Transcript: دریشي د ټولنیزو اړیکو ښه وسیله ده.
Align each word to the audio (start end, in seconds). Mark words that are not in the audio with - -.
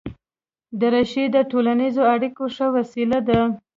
دریشي 0.79 1.25
د 1.35 1.37
ټولنیزو 1.51 2.03
اړیکو 2.13 2.43
ښه 2.55 2.67
وسیله 2.75 3.19
ده. 3.27 3.41